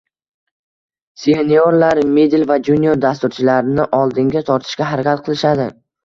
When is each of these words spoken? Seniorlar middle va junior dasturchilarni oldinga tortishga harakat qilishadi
Seniorlar 1.25 1.91
middle 2.15 2.47
va 2.51 2.57
junior 2.69 2.97
dasturchilarni 3.03 3.85
oldinga 3.97 4.43
tortishga 4.47 4.89
harakat 4.93 5.23
qilishadi 5.29 5.69